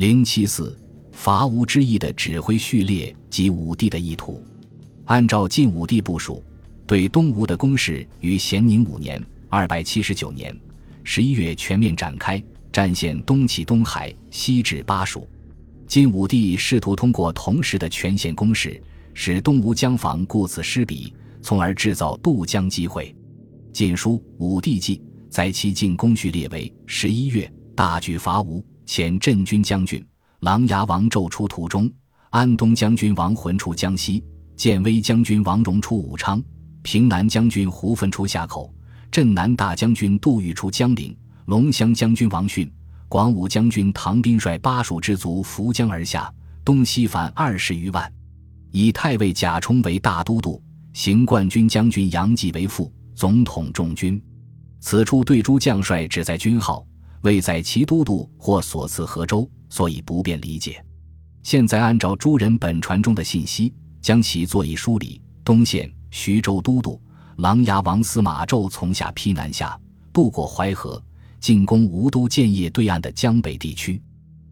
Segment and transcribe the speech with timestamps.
[0.00, 0.74] 零七四
[1.12, 4.42] 伐吴之役的指挥序列及武帝的意图。
[5.04, 6.42] 按照晋武帝部署，
[6.86, 10.58] 对东吴的攻势于咸宁五年（二百七十九年）
[11.04, 12.42] 十一月全面展开，
[12.72, 15.28] 战线东起东海，西至巴蜀。
[15.86, 18.82] 晋武帝试图通过同时的全线攻势，
[19.12, 21.12] 使东吴江防顾此失彼，
[21.42, 23.14] 从而制造渡江机会。
[23.70, 24.96] 《晋书·武帝纪》
[25.28, 28.64] 在其进攻序列为：十一月，大举伐吴。
[28.90, 30.04] 遣镇军将军
[30.40, 31.88] 琅琊王胄出途中，
[32.30, 34.20] 安东将军王浑出江西，
[34.56, 36.42] 建威将军王荣出武昌，
[36.82, 38.74] 平南将军胡奋出夏口，
[39.08, 42.68] 镇南大将军杜预出江陵，龙骧将军王逊、
[43.08, 46.28] 广武将军唐斌率巴蜀之卒扶江而下，
[46.64, 48.12] 东西反二十余万，
[48.72, 50.60] 以太尉贾充为大都督，
[50.94, 54.20] 行冠军将军杨继为副，总统众军。
[54.80, 56.84] 此处对诸将帅只在军号。
[57.22, 60.82] 未在其都督或所赐河州，所以不便理解。
[61.42, 65.20] 现在按照诸人本传中的信息，将其作以梳理。
[65.44, 67.00] 东线徐州都督
[67.36, 69.78] 琅琊王司马胄从下邳南下，
[70.12, 71.02] 渡过淮河，
[71.40, 74.00] 进攻吴都建业对岸的江北地区。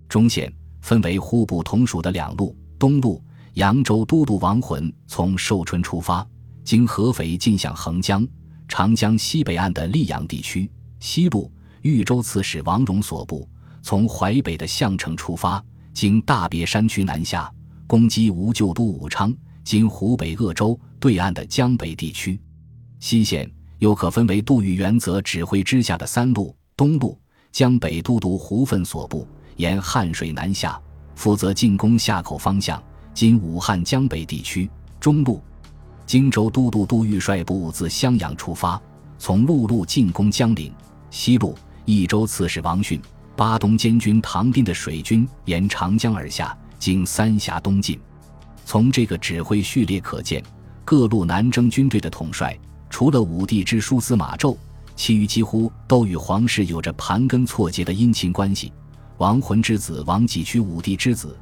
[0.08, 3.22] 中县分为户部同属的两路：东路
[3.54, 6.26] 扬州都督王浑从寿春出发，
[6.64, 8.26] 经合肥进向横江、
[8.66, 10.68] 长江西北岸的溧阳地区；
[11.00, 11.50] 西路。
[11.82, 13.48] 豫州刺史王荣所部
[13.82, 15.62] 从淮北的项城出发，
[15.92, 17.50] 经大别山区南下，
[17.86, 22.38] 攻击吴旧都武昌（今湖北鄂州对岸的江北地区）。
[23.00, 27.18] 西线又可分为杜预原则指挥之下的三路：东路
[27.52, 29.26] 江北都督胡奋所部
[29.56, 30.80] 沿汉水南下，
[31.14, 32.82] 负责进攻夏口方向
[33.14, 34.66] （今武汉江北地区）；
[35.00, 35.40] 中路
[36.04, 38.80] 荆州都督杜预率部自襄阳出发，
[39.18, 40.72] 从陆路进攻江陵；
[41.10, 41.56] 西路。
[41.88, 43.00] 益州刺史王逊、
[43.34, 47.98] 巴东监军唐斌的水军沿长江而下，经三峡东进。
[48.66, 50.44] 从这个指挥序列可见，
[50.84, 52.54] 各路南征军队的统帅，
[52.90, 54.54] 除了武帝之叔司马昭，
[54.96, 58.70] 其余几乎都与皇室有着盘根错节的姻亲关系。
[59.16, 61.34] 王浑之子王继娶武帝之子，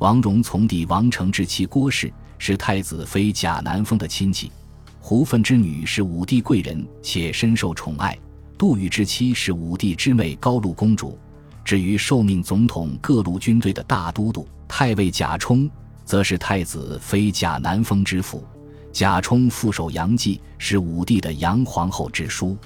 [0.00, 4.52] 王荣从弟王成之妻郭氏，是太子妃贾南风的亲戚。
[5.00, 8.14] 胡奋之女是武帝贵人，且深受宠爱。
[8.56, 11.18] 杜预之妻是武帝之妹高陆公主，
[11.64, 15.68] 至于受命总统各路军队的大都督太尉贾充，
[16.04, 18.44] 则是太子妃贾南风之父。
[18.92, 22.56] 贾充副手杨继是武帝的杨皇后之叔。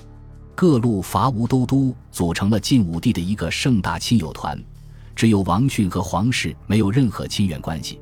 [0.54, 4.62] 各路伐吴都督组成了晋武帝的一个盛大亲友团，
[5.16, 7.98] 只有王逊和皇室没有任何亲缘关系，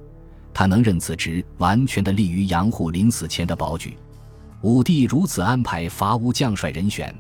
[0.53, 3.97] 他能任此职，完全的利于杨虎临死前的保举。
[4.63, 7.15] 武帝如此安排伐吴将帅人选。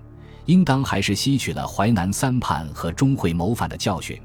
[0.46, 4.20] 应当还是吸取了淮南三叛和钟会谋反的教训，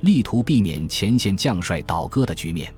[0.00, 2.72] 力图避免前线将帅倒戈的局面。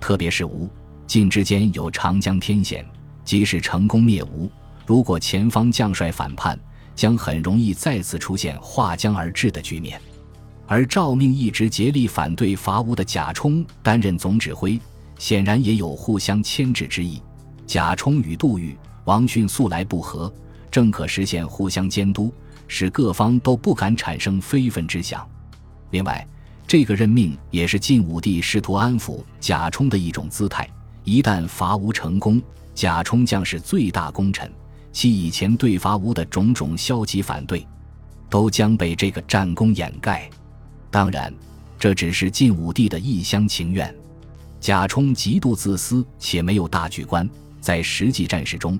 [0.00, 0.68] 特别是吴
[1.06, 2.84] 晋之间有长江天险，
[3.24, 4.50] 即使成功灭吴，
[4.86, 6.58] 如果前方将帅反叛，
[6.94, 10.00] 将很容易再次出现划江而治的局面。
[10.66, 14.80] 而赵命一直竭力反对伐吴的贾充担任总指挥，
[15.18, 17.20] 显然也有互相牵制之意。
[17.66, 20.32] 贾充与杜预、王逊素来不和。
[20.70, 22.32] 正可实现互相监督，
[22.68, 25.28] 使各方都不敢产生非分之想。
[25.90, 26.26] 另外，
[26.66, 30.68] 这个任命也是晋武帝试图安抚贾充的一种姿态。
[31.02, 32.40] 一旦伐吴成功，
[32.74, 34.48] 贾充将是最大功臣，
[34.92, 37.66] 其以前对伐吴的种种消极反对，
[38.28, 40.30] 都将被这个战功掩盖。
[40.90, 41.34] 当然，
[41.78, 43.92] 这只是晋武帝的一厢情愿。
[44.60, 47.28] 贾充极度自私且没有大局观，
[47.60, 48.78] 在实际战事中。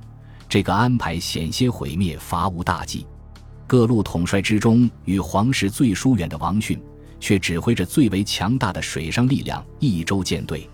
[0.50, 3.06] 这个安排险些毁灭伐吴大计。
[3.68, 6.76] 各路统帅之中，与皇室最疏远的王逊，
[7.20, 10.68] 却指挥着最为强大的水上力量——益州舰队。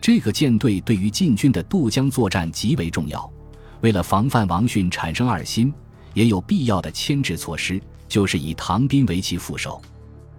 [0.00, 3.32] 这个舰队对于晋军的渡江作战极为重要。
[3.80, 5.72] 为了防范王逊产生二心，
[6.14, 9.80] 也有必要的牵制措施，就是以唐斌为其副手。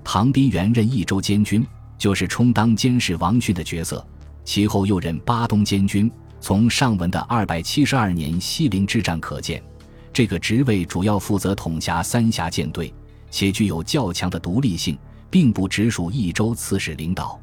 [0.04, 1.66] 唐斌原任益州监军，
[1.98, 4.06] 就是充当监视王逊的角色，
[4.44, 6.12] 其后又任巴东监军。
[6.44, 9.64] 从上文的二百七十二年西陵之战可见，
[10.12, 12.94] 这个职位主要负责统辖三峡舰队，
[13.32, 14.98] 且具有较强的独立性，
[15.30, 17.40] 并不直属益州刺史领导。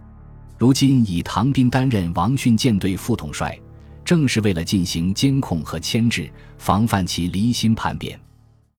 [0.59, 3.59] 如今以唐斌担任王逊舰队副统帅，
[4.05, 8.21] 正是为了进行监控和牵制，防范其离心叛变。